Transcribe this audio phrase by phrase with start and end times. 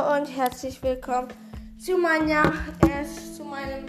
[0.00, 1.28] Und herzlich willkommen
[1.78, 2.54] zu, meiner,
[2.88, 3.84] äh, zu meinem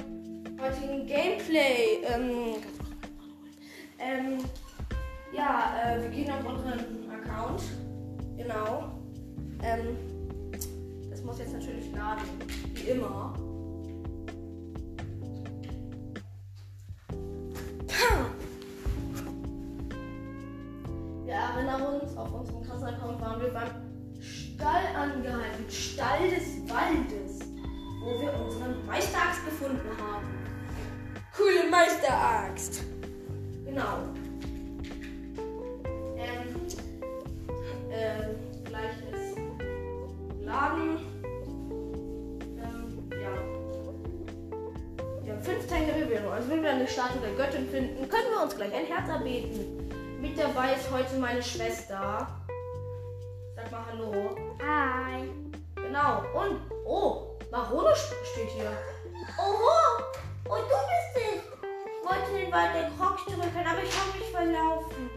[0.59, 2.03] heutigen Gameplay.
[2.03, 2.55] Ähm,
[3.97, 4.37] ähm,
[5.31, 7.63] ja, äh, wir gehen auf unseren Account.
[8.35, 8.91] Genau.
[9.63, 9.95] Ähm,
[11.09, 12.23] das muss jetzt natürlich laden,
[12.73, 13.33] wie immer.
[21.23, 23.90] Wir erinnern uns, auf unserem Kassenaccount waren wir beim.
[25.71, 27.39] Stall des Waldes,
[28.01, 30.27] wo wir unsere Meisteraxt gefunden haben.
[31.35, 32.83] Coole Meisteraxt.
[33.65, 33.99] Genau.
[36.17, 36.67] Ähm,
[37.89, 39.37] äh, gleich ist
[40.43, 40.97] Laden.
[42.57, 43.33] Ähm, ja.
[45.23, 46.33] Wir haben fünf Bewährung.
[46.33, 49.89] Also wenn wir eine Statue der Göttin finden, können wir uns gleich ein Herz erbeten.
[50.21, 52.27] Mit dabei ist heute meine Schwester.
[53.55, 54.35] Sag mal Hallo.
[54.59, 55.20] Hi.
[55.91, 56.23] Genau.
[56.33, 58.71] Und, oh, Marone steht hier.
[59.37, 59.99] Oho,
[60.45, 61.43] und du bist es.
[61.43, 65.09] Ich wollte den Wald der Crocs drücken, aber ich habe mich verlaufen.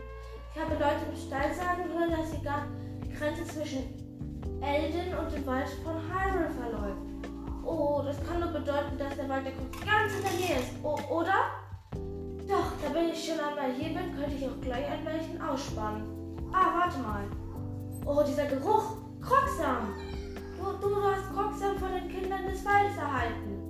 [0.53, 2.67] Ich habe Leute im Stall sagen hören, dass sie gar
[3.05, 3.85] die Grenze zwischen
[4.61, 7.03] Elden und dem Wald von Hyrule verläuft.
[7.65, 10.73] Oh, das kann nur bedeuten, dass der Wald der Crocs ganz in der Nähe ist.
[10.83, 11.55] Oh, oder?
[12.49, 16.03] Doch, da bin ich schon einmal hier bin, könnte ich auch gleich ein Mädchen ausspannen.
[16.53, 17.23] Ah, warte mal.
[18.05, 18.97] Oh, dieser Geruch.
[19.21, 19.95] Krocksam.
[20.65, 23.61] Du, du hast Krocksam von den Kindern des Waldes erhalten.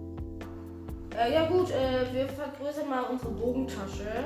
[1.16, 4.24] Äh, ja gut, äh, wir vergrößern mal unsere Bogentasche.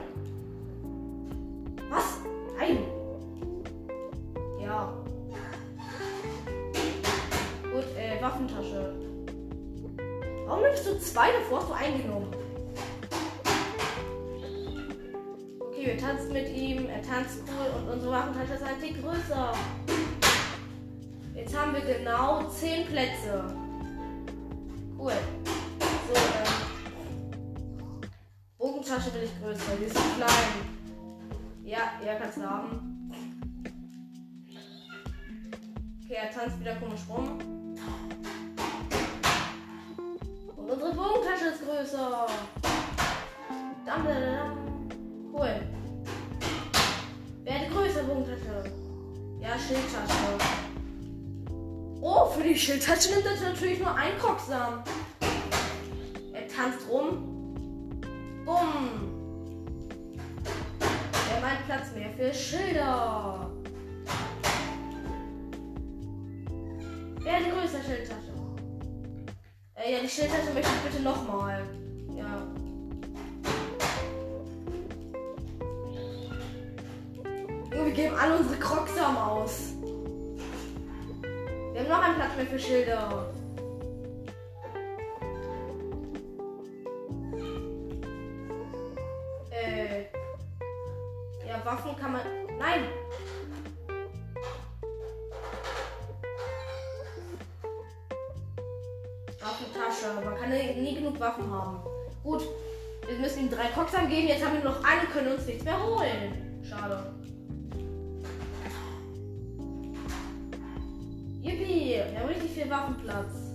[1.91, 2.19] Was?
[2.59, 2.79] Nein.
[4.61, 4.93] Ja.
[7.63, 8.95] Gut, äh, Waffentasche.
[10.47, 11.33] Warum nimmst du zwei?
[11.33, 12.29] Davor hast du eingenommen.
[15.61, 16.87] Okay, wir tanzen mit ihm.
[16.89, 19.53] Er tanzt cool und unsere Waffentasche ist ein Tick größer.
[21.39, 23.45] Jetzt haben wir genau 10 Plätze.
[24.99, 25.13] Cool.
[25.79, 28.11] So, ähm.
[28.59, 29.77] Bogentasche will ich größer.
[29.79, 30.29] Die ist zu klein.
[31.63, 33.13] Ja, ja, kannst du haben.
[36.03, 37.39] Okay, er tanzt wieder komisch rum.
[40.57, 42.27] Und unsere Bogentasche ist größer.
[43.87, 44.89] Dam, dam, dam.
[45.33, 45.61] Cool.
[47.45, 48.73] Werde größer, Bogentasche.
[49.41, 50.68] Ja, Schildtasche.
[52.01, 54.85] Oh, für die Schildtasche nimmt er natürlich nur ein Krocksam.
[56.33, 58.01] Er tanzt rum.
[58.45, 59.19] Bumm.
[61.35, 63.51] Haben einen Platz mehr für Schilder.
[67.21, 68.33] Werde größer, Schildtasche.
[69.75, 71.63] Äh, ja, die Schildtasche möchte ich bitte nochmal.
[72.17, 72.43] Ja.
[77.77, 79.68] Und wir geben alle unsere Krocksam aus.
[81.89, 83.33] Wir haben noch einen Platz mehr für Schilder.
[89.51, 90.03] Äh.
[91.49, 92.21] Ja, Waffen kann man.
[92.59, 92.85] Nein!
[99.41, 100.23] Waffentasche.
[100.23, 101.81] Man kann nie, genug Waffen haben.
[102.23, 102.43] Gut,
[103.07, 104.29] wir müssen ihm drei Coxam geben.
[104.29, 106.63] Jetzt haben wir noch eine, können uns nichts mehr holen.
[106.69, 107.18] Schade.
[112.59, 113.55] Viel Waffenplatz.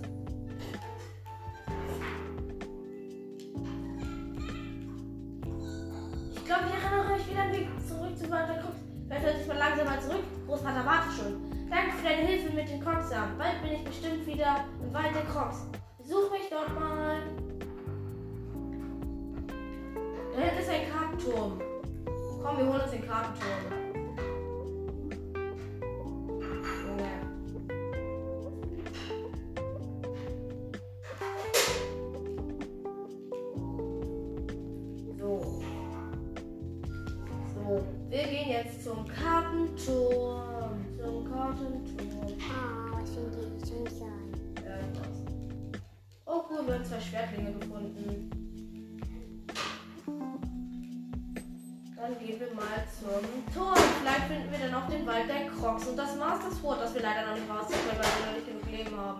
[6.32, 8.76] Ich glaube, ich erinnere euch wieder einen Weg zurück zu Walter Cox.
[9.06, 10.24] Vielleicht sollte ich mal langsam zurück.
[10.46, 11.68] Großvater warte schon.
[11.68, 13.36] Danke für deine Hilfe mit den Coxam.
[13.36, 15.66] Bald bin ich bestimmt wieder im Wald der Cox.
[15.98, 17.18] Besuch mich dort mal.
[20.34, 21.60] Da hinten ist ein Kartenturm.
[22.42, 23.63] Komm, wir holen uns den Kartenturm.
[46.84, 48.30] Haben zwei Schwertlinge gefunden.
[51.96, 53.74] Dann gehen wir mal zum Tor.
[53.74, 57.02] Vielleicht finden wir dann auch den Wald der Crocs und das Masters Sword, das wir
[57.02, 59.13] leider noch nicht rausziehen können, weil wir noch nicht genug Leben haben.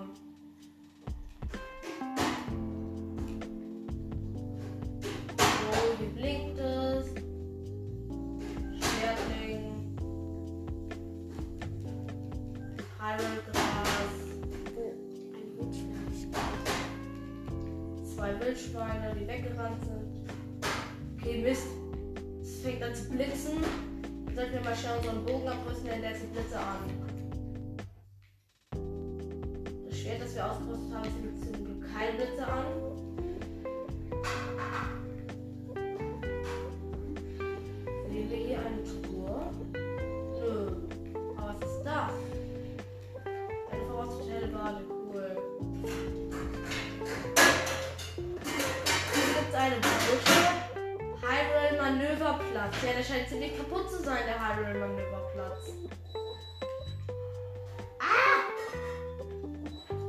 [49.65, 51.25] Hier gibt es eine Brücke.
[51.25, 52.75] Hyrule Manöverplatz.
[52.85, 55.73] Ja, der scheint ziemlich kaputt zu sein, der Hyrule Manöverplatz.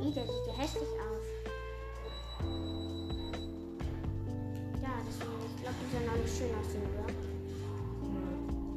[0.02, 1.24] Ih, der sieht ja hässlich aus.
[4.82, 7.08] Ja, deswegen, ich glaube, die sollen auch nicht schön aussehen, oder?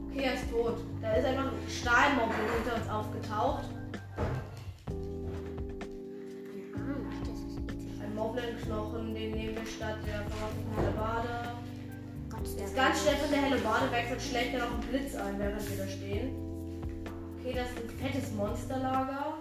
[0.09, 0.77] Okay, er ist tot.
[1.01, 3.65] Da ist einfach ein Stahlmobbel hinter uns aufgetaucht.
[6.73, 7.49] Ah, das
[8.19, 10.68] Moblin-Knochen, den nehmen wir statt der verrotteten
[12.79, 15.69] ganz schnell von der helle Bade weg, sonst schlägt er noch einen Blitz ein, während
[15.69, 16.31] wir da stehen.
[17.37, 19.33] Okay, das ist ein fettes Monsterlager.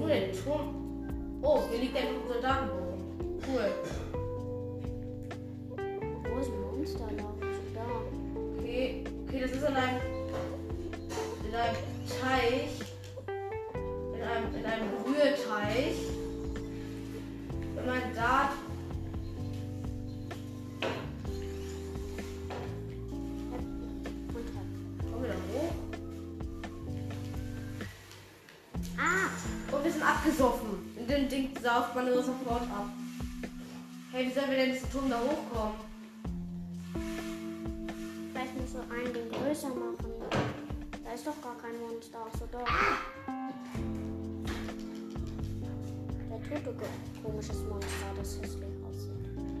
[0.00, 1.08] Oh, der Turm.
[1.42, 3.00] Oh, hier liegt ein Soldatenbogen.
[3.48, 3.70] Cool.
[6.30, 7.08] Wo ist ein Monster?
[7.74, 7.82] Da.
[8.60, 10.00] Okay, okay, das ist in einem,
[11.48, 11.76] in einem
[30.06, 30.94] abgesoffen.
[30.96, 32.88] In dem Ding sauft man nur sofort ab.
[34.12, 35.86] Hey, wie sollen wir denn diesen Turm da hochkommen?
[38.36, 39.96] vielleicht muss so einen den größer machen.
[41.04, 42.66] Da ist doch gar kein Monster, ach so doch.
[46.30, 46.76] Der tote
[47.22, 49.10] komisches Monster, das hässlich aussieht.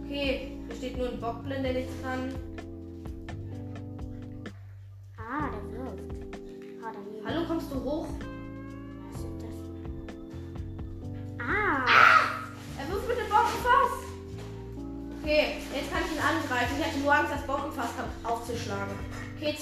[0.04, 2.34] Okay, hier steht nur ein Bockblind, der nichts kann.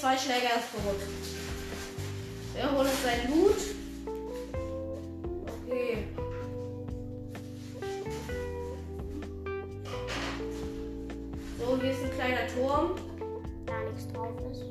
[0.05, 1.01] Zwei Schläge, er tot.
[2.53, 3.55] Wir holen uns seinen Loot.
[5.65, 6.07] Okay.
[11.57, 12.95] So, hier ist ein kleiner Turm.
[13.65, 14.65] Da nichts drauf ist.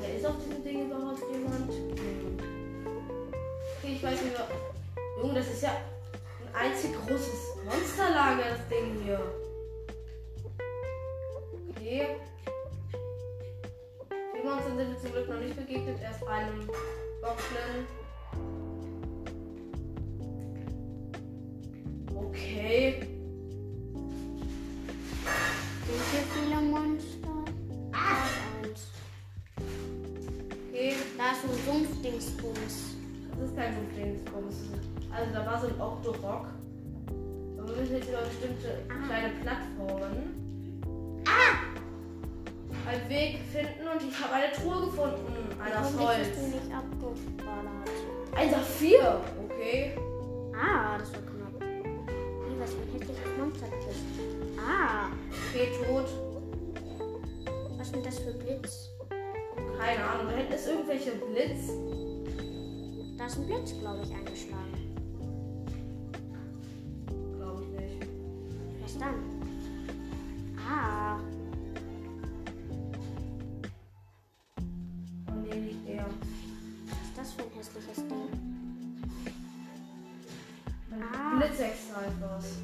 [0.00, 1.70] Wer ist auf diesem Ding überhaupt jemand?
[3.78, 4.48] Okay, ich weiß nicht mehr.
[5.20, 5.72] Junge, das ist ja
[6.40, 9.20] ein einzig großes Monsterlager, das Ding hier.
[11.76, 12.16] Okay.
[15.24, 16.66] Glück noch nicht begegnet, erst einem
[17.22, 17.86] Goblin.
[22.14, 23.00] Okay.
[25.86, 27.44] Sind hier viele Monster?
[27.92, 28.26] Ah!
[28.62, 28.80] Da ist eins.
[30.68, 30.94] Okay.
[31.16, 32.74] Da ist ein Sumpfdingsbums.
[33.30, 34.56] Das ist kein Dingsbums.
[35.10, 36.46] Also da war so ein Octorok.
[37.08, 39.63] Und wir müssen jetzt über bestimmte kleine Plattformen
[47.14, 47.90] nicht abgeballert?
[48.36, 49.20] Ein Saphir.
[49.48, 49.96] Okay.
[50.54, 51.60] Ah, das war knapp.
[51.60, 54.58] Wie, was für ein hässliches Monster du bist.
[54.58, 55.08] Ah,
[55.50, 56.06] Okay, tot.
[57.78, 58.90] was sind das für Blitz?
[59.78, 60.26] Keine Ahnung.
[60.30, 61.68] Da hinten ist irgendwelche Blitz.
[63.18, 64.93] Da ist ein Blitz, glaube ich, eingeschlagen.
[81.44, 81.56] Ein Ah.
[81.56, 82.56] Blitzexalbers.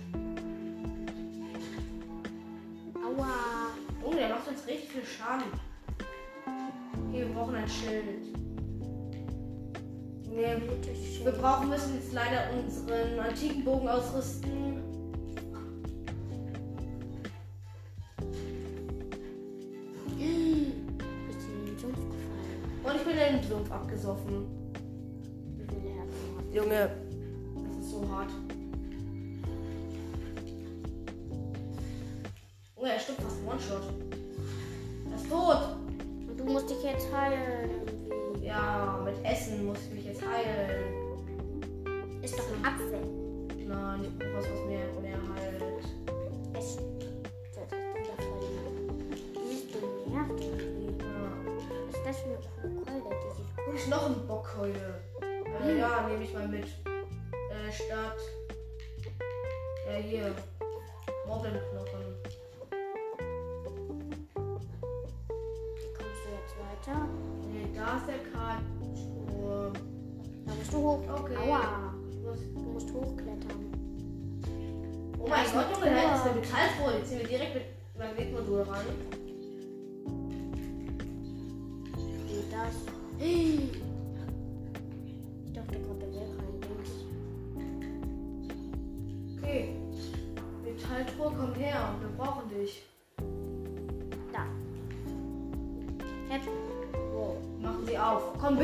[2.95, 3.35] Aua.
[4.03, 5.45] Oh, der macht uns richtig viel Schaden.
[6.47, 8.05] Okay, wir brauchen ein Schild.
[10.31, 10.63] Nee,
[11.23, 14.51] Wir brauchen müssen jetzt leider unseren antiken Bogen ausrüsten.
[22.83, 24.47] Und ich bin in den Sumpf abgesoffen.
[26.53, 26.91] Junge,
[52.11, 53.37] Eine coole Keule?
[53.73, 55.01] Die sieht Und noch ein Bockheule.
[55.63, 56.65] Äh, ja, nehme ich mal mit.
[56.65, 58.17] Äh, statt.
[59.87, 60.35] Ja, hier.
[61.29, 61.70] Mobbelknochen.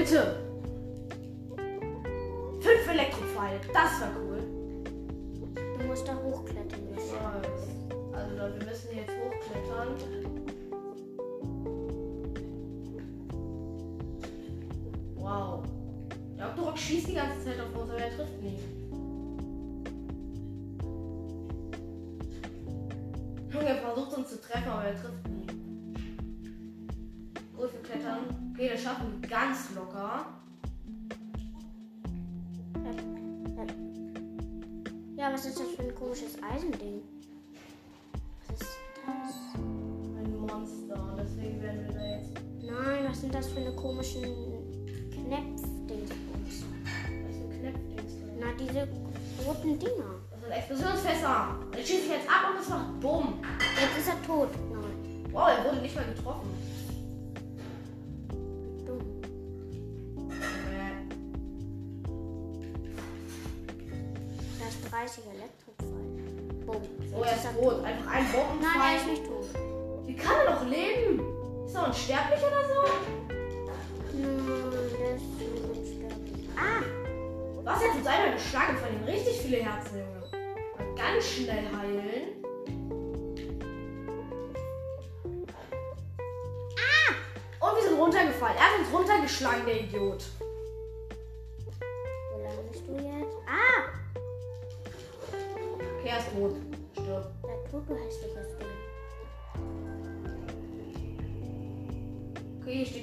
[0.06, 0.36] Bitte.
[2.60, 3.60] Fünf Elektropfeile.
[3.72, 4.38] Das war cool.
[5.78, 6.80] Du musst da hochklettern.
[6.92, 7.48] Ich weiß.
[8.12, 9.96] Also Leute, wir müssen jetzt hochklettern.
[15.16, 15.64] Wow.
[16.38, 18.58] Der Octorok schießt die ganze Zeit auf uns, aber er trifft nie.
[23.52, 25.46] Junge, er versucht uns zu treffen, aber er trifft nie.
[27.56, 28.46] Gut, wir klettern.
[28.58, 30.25] Okay, das schaffen wir ganz locker.
[35.14, 37.02] Ja, was ist das für ein komisches Eisending?
[38.48, 39.34] Was ist das?
[39.56, 41.18] Ein Monster.
[41.18, 42.30] Deswegen werden wir da jetzt.
[42.62, 44.22] Nein, was sind das für eine komischen
[45.10, 46.64] Knäpfdingsbums?
[47.26, 48.40] Was Knäppdings drin.
[48.40, 48.88] Na, diese
[49.46, 50.14] roten Dinger.
[50.30, 51.58] Das sind Explosionsfässer.
[51.76, 53.34] Schieße ihn jetzt ab und es macht Bumm.
[53.78, 54.48] Jetzt ist er tot.
[54.72, 55.26] Nein.
[55.30, 56.48] Wow, er wurde nicht mal getroffen.
[67.55, 67.85] Tot.
[67.85, 68.79] Einfach ein Bombenfall.
[68.79, 69.45] Nein, er ist nicht tot.
[70.07, 71.21] Wie kann er noch leben?
[71.67, 72.81] Ist er unsterblich oder so?
[74.15, 75.21] Nein.
[76.57, 76.83] Ah!
[77.65, 79.05] Was jetzt uns einmal geschlagen von ihm?
[79.05, 80.97] Richtig viele Herzen, Junge.
[80.97, 82.43] Ganz schnell heilen.
[86.79, 87.67] Ah!
[87.67, 88.57] Und wir sind runtergefallen.
[88.57, 90.25] Er hat uns runtergeschlagen, der Idiot.
[92.33, 93.37] Wo landest du jetzt?
[93.47, 93.91] Ah!
[95.99, 96.65] Okay, er ist tot.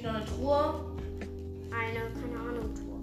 [0.04, 0.74] Noch eine Truhe.
[1.70, 3.00] Eine, keine Ahnung, Tour.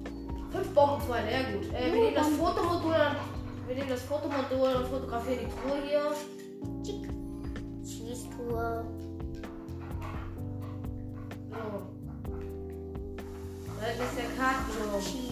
[0.51, 1.73] Fünf Bombenpfeile, ja gut.
[1.73, 6.11] Äh, wir nehmen das Fotomodul und wir nehmen das Fotomodul und fotografieren die Truhe hier.
[6.83, 7.09] Tschick.
[7.83, 8.85] Schießtour.
[11.49, 11.57] So.
[13.79, 15.30] Da hinten ist der Kartenturm.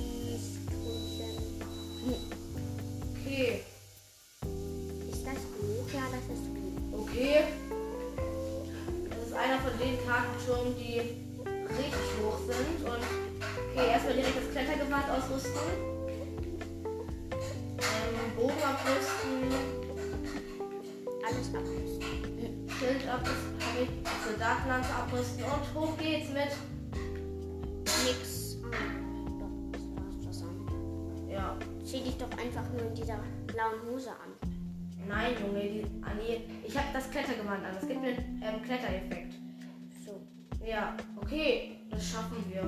[22.79, 22.99] Abrüsten.
[22.99, 23.57] Schild abrüsten.
[23.59, 23.89] Hab ich
[24.25, 25.43] Soldatenlanze abrüsten.
[25.43, 26.51] Und hoch geht's mit.
[28.05, 28.73] Nix an.
[30.41, 31.29] An.
[31.29, 31.55] Ja.
[31.83, 34.49] Zieh dich doch einfach nur in dieser blauen Hose an.
[35.07, 35.61] Nein, Junge.
[35.61, 36.41] Die, ah, nee.
[36.65, 37.73] Ich habe das Klettergewand an.
[37.73, 39.33] Das gibt mir einen ähm, Klettereffekt.
[40.05, 40.21] So.
[40.65, 41.77] Ja, okay.
[41.89, 42.63] Das schaffen wir.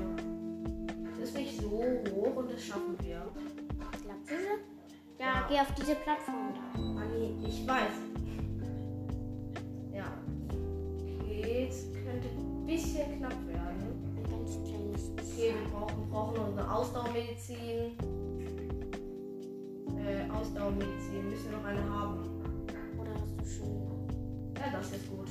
[1.19, 3.21] Das ist nicht so hoch und das schaffen wir.
[4.03, 4.57] Glatzhose?
[5.19, 5.45] Ja, Ja.
[5.47, 6.79] geh auf diese Plattform da.
[6.99, 7.91] Anni, ich weiß.
[12.11, 14.15] Könnte ein bisschen knapp werden.
[14.17, 15.11] Ein ganz kleines.
[15.13, 17.95] Okay, wir brauchen, brauchen noch eine Ausdauermedizin.
[19.97, 21.29] Äh, Ausdauermedizin.
[21.29, 22.19] Müssen wir noch eine haben.
[22.99, 24.07] Oder hast du schon.
[24.57, 25.27] Ja, das ist gut.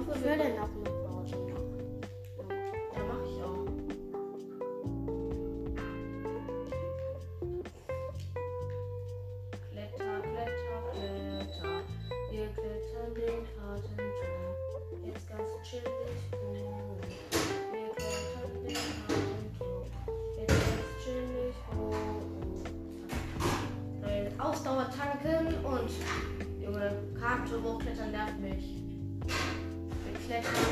[0.00, 0.97] Ich wir würde noch mit
[30.38, 30.67] Wir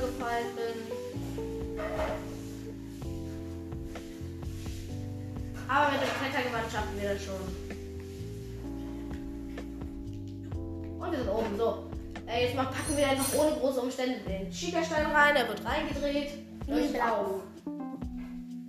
[0.00, 0.76] dumm bin.
[5.68, 7.42] Aber mit dem Klettergewand schaffen wir das schon.
[10.98, 11.56] Und wir sind oben.
[11.56, 11.90] So.
[12.26, 15.34] Äh, jetzt mal packen wir einfach ohne große Umstände den Chica-Stein rein.
[15.34, 16.30] Der wird reingedreht.
[16.66, 17.42] Leuchtet auf.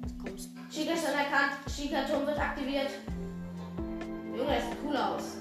[0.01, 1.53] Was kommst Chica-Stein erkannt.
[1.73, 2.89] Chica-Turm wird aktiviert.
[4.35, 5.38] Junge, das sieht cool aus.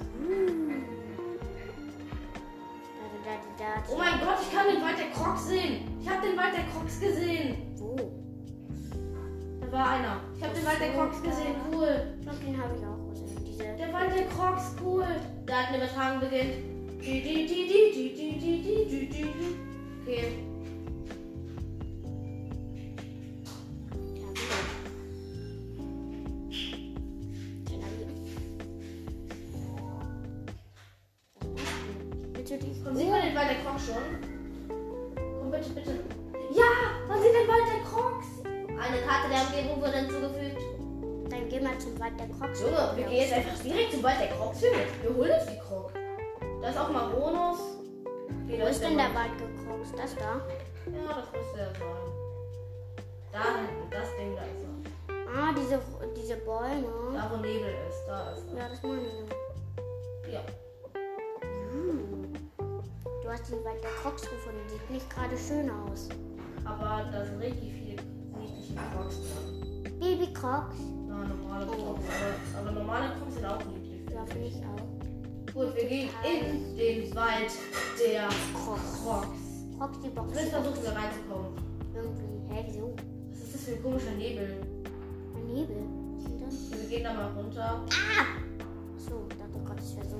[3.58, 5.98] Da, Oh mein Gott, ich kann den Wald der Crocs sehen.
[6.00, 7.56] Ich habe den Wald der Crocs gesehen.
[7.76, 7.96] Wo?
[9.60, 10.20] Da war einer.
[10.36, 11.56] Ich habe den Wald der Crocs gesehen.
[11.72, 12.14] Cool.
[12.18, 13.44] Ich glaube, den habe ich auch gesehen.
[13.44, 13.64] Diese.
[13.64, 15.06] Der Wald der Crocs, cool.
[15.44, 16.54] Da hat eine Übertragung beginnt.
[17.02, 17.22] Die,
[41.78, 42.60] mal zum Wald der Crocs.
[42.60, 44.60] Junge, wir gehen jetzt einfach direkt zum Wald der Crocs.
[44.62, 44.76] Junge.
[45.02, 45.92] Wir holen uns die Croc.
[46.60, 47.58] Da ist auch Maronus.
[48.46, 49.94] Okay, Wo ist denn der Wald gekroxt?
[49.96, 50.40] Das da?
[50.90, 52.08] Ja, das müsste er sein.
[53.32, 55.32] Da hinten, das Ding, da ist er.
[55.34, 55.80] Ah, diese,
[56.16, 56.88] diese Bäume.
[57.14, 58.58] Da, wo Nebel ist, da ist er.
[58.58, 60.32] Ja, das meine ich.
[60.32, 60.40] Ja.
[61.70, 62.32] Hm.
[63.22, 64.68] Du hast den Wald der Crocs gefunden.
[64.68, 66.08] Sieht nicht gerade schön aus.
[66.64, 68.02] Aber da sind richtig viele
[68.38, 69.98] niedliche Crocs drin.
[70.00, 70.97] Baby Crocs.
[71.08, 72.04] Na, normale Crocs.
[72.54, 74.02] Aber, aber normale Crocs sind auch niedlich.
[74.14, 75.52] Ja, finde ich auch.
[75.54, 77.50] Gut, wir gehen in den Wald
[77.98, 79.02] der Crocs.
[79.02, 79.28] Crocs.
[79.78, 80.34] Crocs, die Box.
[80.34, 81.48] Jetzt versuchen wir reinzukommen.
[81.94, 82.54] Irgendwie.
[82.54, 82.94] Hä, wieso?
[83.30, 84.60] Was ist das für ein komischer Nebel?
[85.34, 85.76] Ein Nebel.
[86.44, 86.70] Das?
[86.80, 87.82] Wir gehen da mal runter.
[88.98, 90.18] So, ich dachte gerade, es wäre so.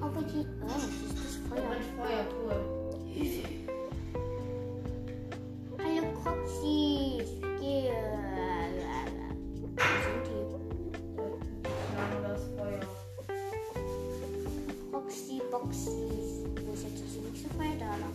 [0.00, 0.46] Aber die.
[0.62, 1.70] Oh, das ist das Oh, Feuer.
[1.70, 2.58] ein Feuer, cool.
[15.52, 16.64] Croxy Boxies.
[16.64, 18.12] Wo ist jetzt das nächste Feuer da lang?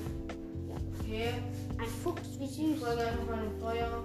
[1.00, 1.34] Okay.
[1.78, 2.80] Ein Fuchs, wie Ich süß.
[2.84, 4.02] folge einfach mal dem Feuer.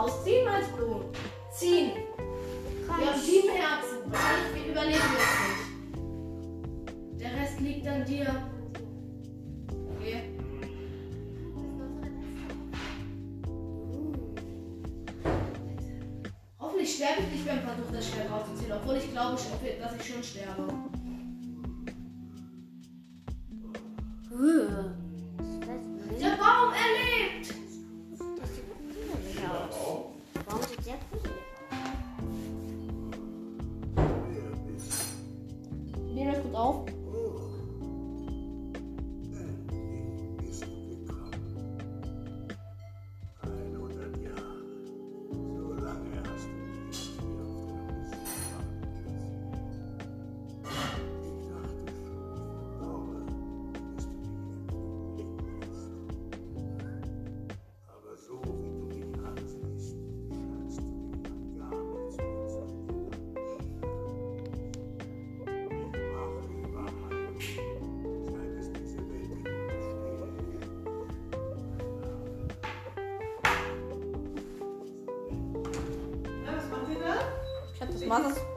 [0.00, 1.04] Rausziehen, meinst du?
[1.52, 1.92] Ziehen.
[2.86, 3.98] Komm, Wir haben sieben Herzen.
[4.06, 7.20] Wahrscheinlich wir überleben es nicht.
[7.20, 8.26] Der Rest liegt an dir.
[9.96, 10.22] Okay.
[16.58, 20.22] Hoffentlich sterbe ich nicht beim Versuch, das Schwert rauszuziehen, obwohl ich glaube, dass ich schon
[20.22, 20.89] sterbe.
[78.10, 78.49] Was ist.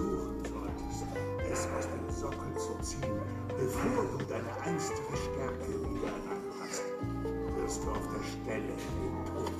[0.00, 1.06] Versuchen solltest,
[1.50, 3.20] es aus dem Sockel zu ziehen,
[3.58, 6.82] bevor du deine einstige Stärke wieder erlangt hast,
[7.56, 9.52] wirst du auf der Stelle den Tod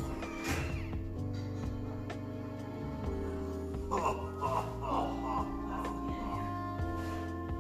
[3.90, 3.96] ho,
[4.40, 5.46] ho, ho.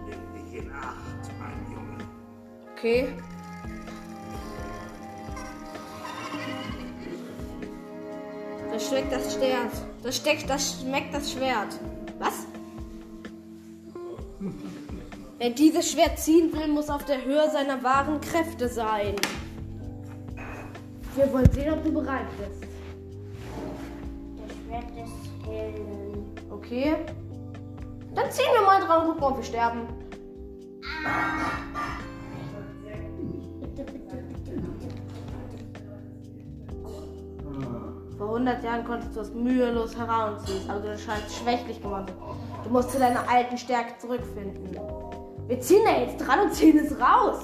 [0.06, 1.98] Nimm dich in Acht, mein Junge.
[2.76, 3.08] Okay.
[8.72, 9.72] Das schmeckt das Schwert.
[10.02, 11.78] Das steckt, das schmeckt das Schwert.
[15.40, 19.16] Wer dieses Schwert ziehen will, muss auf der Höhe seiner wahren Kräfte sein.
[21.16, 22.70] Wir wollen sehen, ob du bereit bist.
[24.36, 25.08] Das Schwert des
[25.48, 26.36] Helden.
[26.50, 26.94] Okay.
[28.14, 29.88] Dann ziehen wir mal dran und gucken, ob wir sterben.
[33.62, 34.88] Bitte, bitte, bitte, bitte.
[38.18, 42.12] Vor 100 Jahren konntest du es mühelos herausziehen, aber du scheinst schwächlich geworden.
[42.62, 44.89] Du musst zu deiner alten Stärke zurückfinden.
[45.50, 47.40] Wir ziehen da jetzt dran und ziehen es raus.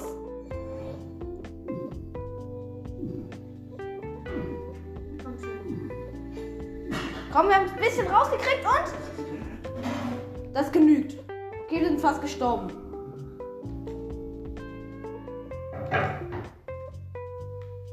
[7.33, 10.53] Komm wir haben ein bisschen rausgekriegt und.
[10.53, 11.17] Das genügt.
[11.65, 12.71] Okay, wir sind fast gestorben.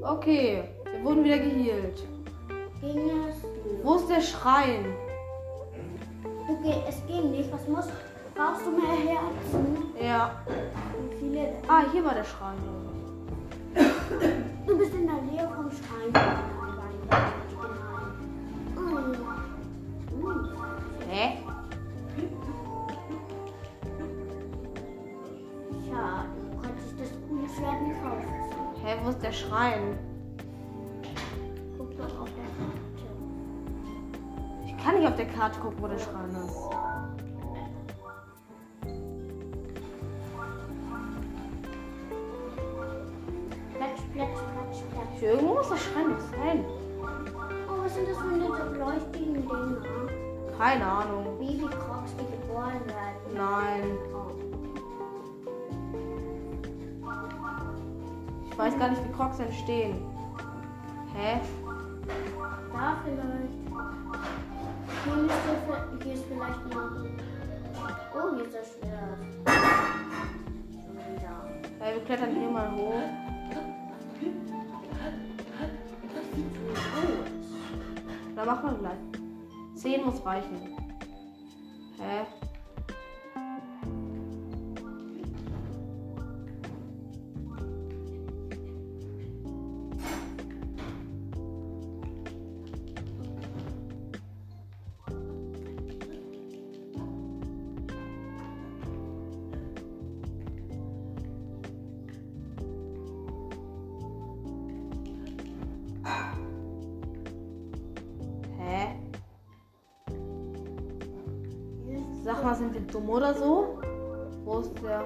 [0.00, 2.04] Okay, wir wurden wieder geheilt.
[2.82, 3.82] Es?
[3.82, 4.94] Wo ist der Schrein?
[6.62, 7.52] Geh, es ging nicht.
[7.52, 7.88] Was muss?
[8.34, 9.94] Brauchst du mehr Herzen?
[10.00, 10.30] Ja.
[10.98, 11.54] Wie viele denn?
[11.68, 12.56] Ah, hier war der Schrein.
[14.66, 16.12] Du bist in der Nähe vom Schrein.
[18.76, 18.98] Oh.
[21.08, 21.38] Hä?
[25.88, 28.28] Schade, du konntest das coole Schwert nicht kaufen.
[28.82, 29.98] Hä, wo ist der Schrein?
[31.78, 32.80] Guck doch auf der Karte.
[34.66, 36.83] Ich kann nicht auf der Karte gucken, wo der Schrein ist.
[45.74, 46.64] Der Schrein noch sein.
[47.68, 49.82] Oh, was sind das für diese leuchtigen Dinger?
[50.56, 51.36] Keine Ahnung.
[51.40, 53.34] Baby-Crocs, die geboren werden.
[53.34, 53.98] Nein.
[58.48, 59.96] Ich weiß gar nicht, wie Crocs entstehen.
[61.12, 61.40] Hä?
[62.72, 63.54] Da vielleicht.
[66.04, 66.90] Hier, ist vielleicht noch.
[68.14, 69.18] Oh, hier ist das Schwert.
[71.80, 73.24] Hey, wir klettern hier mal hoch.
[78.34, 78.98] Da machen wir gleich.
[79.76, 80.76] 10 muss reichen.
[81.98, 82.26] Hä?
[112.24, 113.78] Sag mal, sind wir dumm oder so?
[114.46, 115.04] Wo ist der?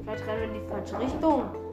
[0.00, 1.67] Vielleicht rennen wir in die falsche Richtung.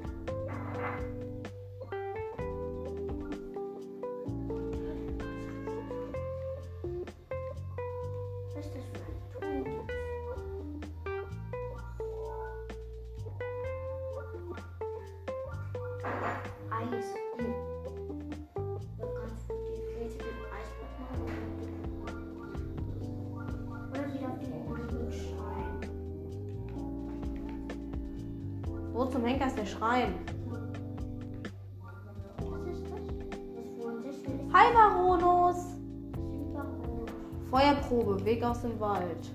[38.65, 39.31] Feuerprobe, dem Wald.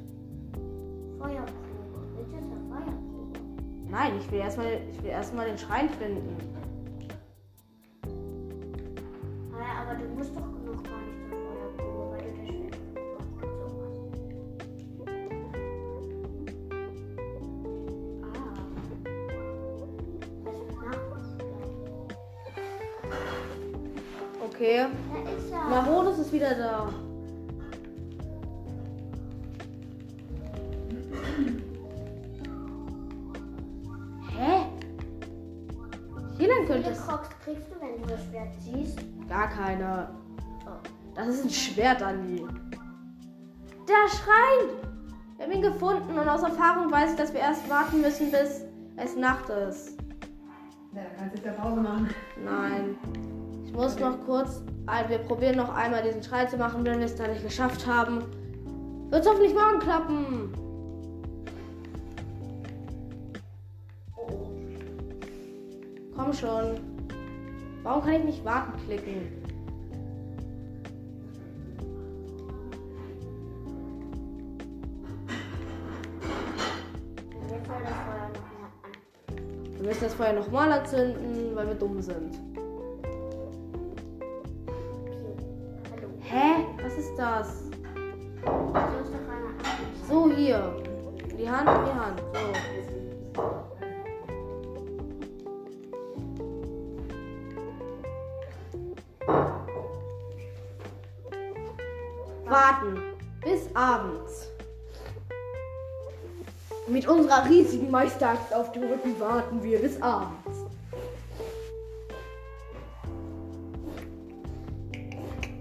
[1.19, 1.55] Feuerprobe.
[2.17, 3.39] Bitte ist eine Feuerprobe.
[3.91, 6.37] Nein, ich will erstmal ich will erstmal den Schrein finden.
[9.53, 12.77] Ah, aber du musst doch noch gar nicht das Feuer proben, weil du das Schwert.
[18.23, 18.55] Ah.
[20.47, 20.99] Es ist Nacht.
[24.45, 24.79] Okay.
[24.79, 25.69] Da ist er.
[25.69, 26.89] Marodus ist wieder da.
[39.51, 40.09] Gar keine.
[41.15, 42.47] Das ist ein Schwert, Andi.
[43.89, 44.77] Der Schrein!
[45.37, 48.65] Wir haben ihn gefunden und aus Erfahrung weiß ich, dass wir erst warten müssen, bis
[48.97, 49.99] es Nacht ist.
[50.93, 52.09] Ja, dann kannst du jetzt ja Pause machen.
[52.45, 52.97] Nein.
[53.65, 54.63] Ich muss noch kurz.
[54.87, 57.87] äh, Wir probieren noch einmal diesen Schrein zu machen, wenn wir es dann nicht geschafft
[57.87, 58.19] haben.
[59.11, 60.53] Wird es hoffentlich morgen klappen.
[66.15, 66.81] Komm schon.
[67.83, 69.40] Warum kann ich nicht warten klicken?
[79.81, 82.39] Wir müssen das Feuer nochmal anzünden, weil wir dumm sind.
[86.21, 86.67] Hä?
[86.83, 87.63] Was ist das?
[90.07, 90.77] So, hier.
[91.39, 92.21] Die Hand in die Hand.
[92.35, 92.80] So.
[107.01, 110.67] Mit unserer riesigen Meisteraxt auf dem Rücken warten wir bis abends.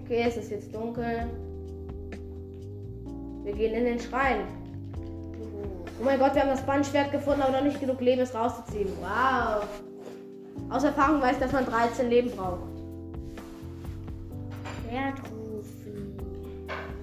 [0.04, 1.30] Okay, es ist jetzt dunkel.
[3.42, 4.40] Wir gehen in den Schrein.
[5.98, 8.90] Oh mein Gott, wir haben das Bandschwert gefunden, aber noch nicht genug Leben, es rauszuziehen.
[9.00, 9.64] Wow.
[10.68, 12.68] Aus Erfahrung weiß ich, dass man 13 Leben braucht.
[14.86, 16.18] Pferd rufen.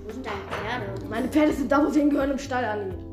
[0.05, 1.07] Wo sind deine Pferde?
[1.09, 3.06] Meine Pferde sind da, wo sie hingehören, im Stall, Anni.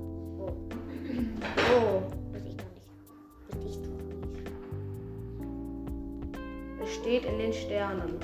[7.05, 8.19] Steht in den Sternen.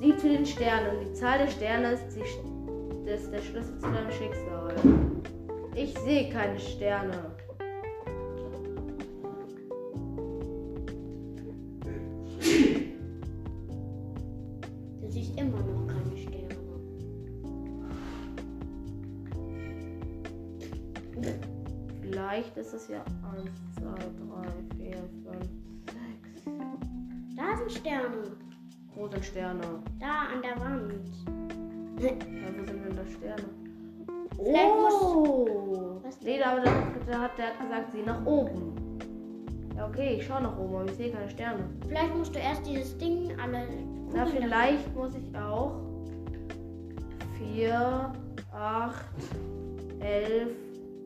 [0.00, 0.98] Sieh zu den Sternen.
[1.04, 4.74] Die Zahl der Sterne ist, die, ist der Schlüssel zu deinem Schicksal.
[5.76, 7.36] Ich sehe keine Sterne.
[29.28, 29.60] Sterne?
[30.00, 30.92] Da an der Wand.
[32.00, 32.10] Ja,
[32.56, 33.44] wo sind denn da Sterne?
[34.36, 36.00] Vielleicht Oh!
[36.02, 36.20] Was?
[36.22, 38.72] Nee, aber der, hat, der hat gesagt, sieh nach oben.
[39.76, 41.68] Ja, okay, ich schaue nach oben, aber ich sehe keine Sterne.
[41.86, 43.66] Vielleicht musst du erst dieses Ding alle.
[44.14, 45.72] Na, vielleicht muss ich auch
[47.54, 48.12] 4,
[48.52, 49.04] 8,
[50.00, 50.48] 11,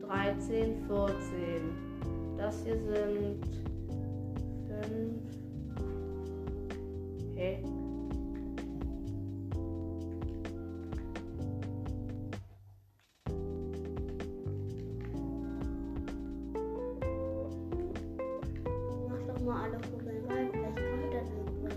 [0.07, 1.17] 13, 14.
[2.37, 3.45] Das hier sind
[4.81, 5.33] 5.
[7.35, 7.63] Hä?
[7.63, 7.82] Mach
[19.63, 20.49] alle Kugeln rein.
[20.51, 21.75] Vielleicht kommt dann irgendwas.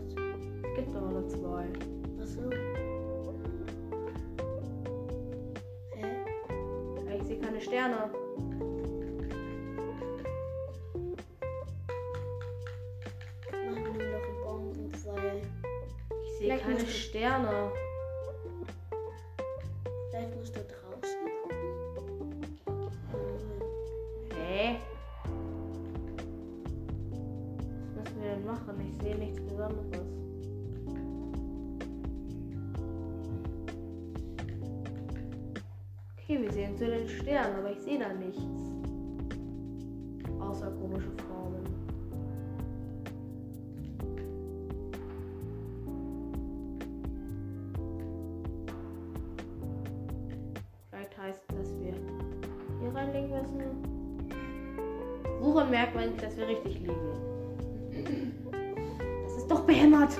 [0.62, 1.66] Es gibt doch nur zwei.
[2.20, 2.50] Achso.
[5.94, 7.16] Hä?
[7.16, 8.10] Ich sehe keine Sterne.
[13.52, 15.42] Mach mir doch einen weil
[16.24, 17.72] Ich sehe keine Sterne.
[37.06, 38.42] Den Sternen, aber ich sehe da nichts.
[40.40, 41.64] Außer komische Formen.
[50.90, 51.94] Vielleicht heißt es, dass wir
[52.80, 53.96] hier reinlegen müssen.
[55.40, 56.94] Woran merkt man dass wir richtig liegen?
[59.24, 60.18] Das ist doch behämmert.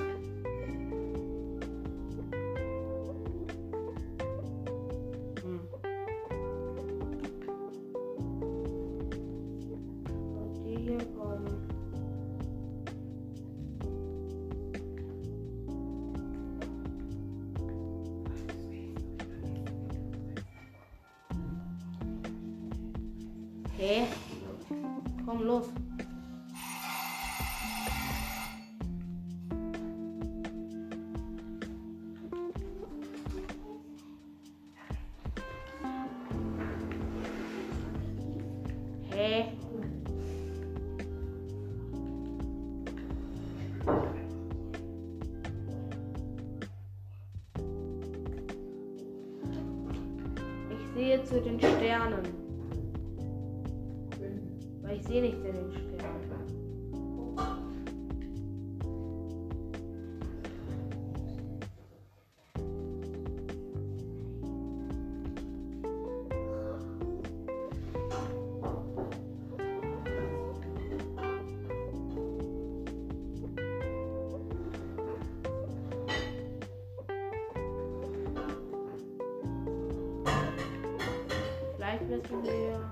[82.17, 82.91] Vielleicht wissen wir.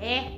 [0.00, 0.20] Hä?
[0.20, 0.37] Aha.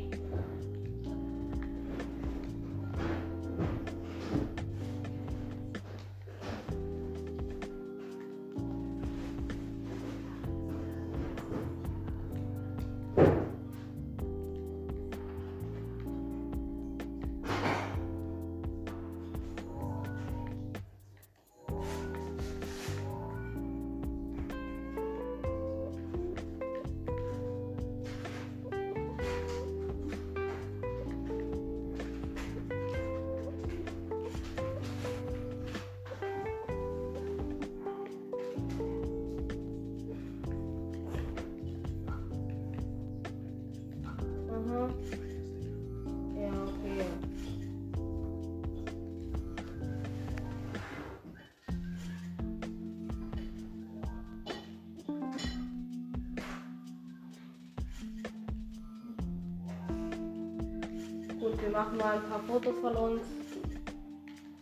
[61.71, 63.23] Wir machen mal ein paar Fotos von uns.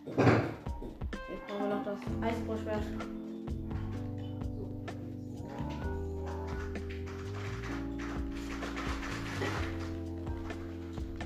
[0.04, 0.16] Jetzt
[1.46, 2.82] brauchen wir noch das Eisbruchschwert.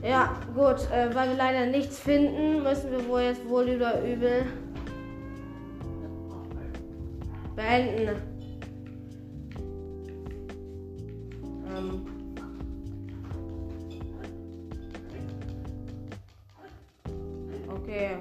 [0.05, 4.47] Ja, gut, äh, weil wir leider nichts finden, müssen wir wohl jetzt wohl oder übel
[17.93, 18.17] Okay.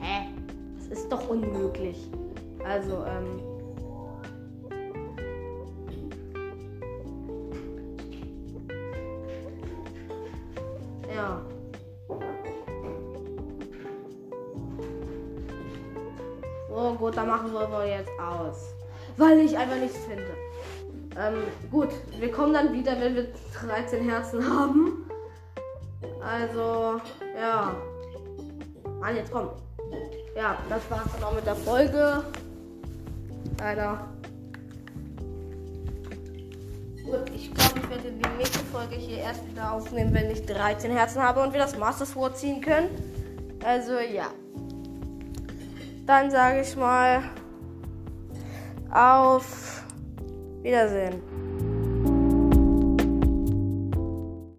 [0.00, 0.28] Hä?
[0.78, 2.08] Das ist doch unmöglich.
[2.64, 3.40] Also, ähm.
[11.12, 11.42] Ja.
[16.68, 18.72] So, gut, dann machen wir wohl jetzt aus.
[19.16, 20.30] Weil ich einfach nichts finde.
[21.18, 21.88] Ähm, gut,
[22.20, 23.26] wir kommen dann wieder, wenn wir
[23.66, 25.10] 13 Herzen haben.
[26.22, 27.00] Also,
[27.36, 27.74] ja.
[29.04, 29.50] Mann, jetzt komm.
[30.34, 32.24] Ja, das war's dann auch mit der Folge.
[33.58, 34.08] Leider.
[37.04, 40.90] Gut, ich glaube, ich werde die nächste Folge hier erst wieder aufnehmen, wenn ich 13
[40.90, 42.88] Herzen habe und wir das Master Sword ziehen können.
[43.62, 44.28] Also ja.
[46.06, 47.24] Dann sage ich mal
[48.90, 49.84] auf
[50.62, 51.33] Wiedersehen.